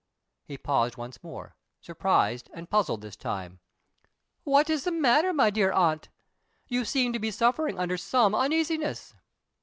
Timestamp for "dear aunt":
5.51-6.09